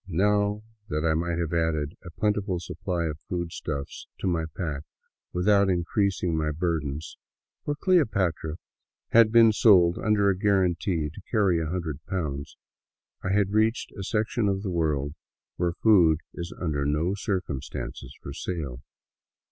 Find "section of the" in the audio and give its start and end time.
14.01-14.71